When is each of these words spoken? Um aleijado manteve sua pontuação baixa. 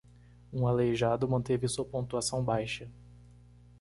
Um 0.51 0.65
aleijado 0.65 1.27
manteve 1.29 1.67
sua 1.67 1.85
pontuação 1.85 2.43
baixa. 2.43 2.89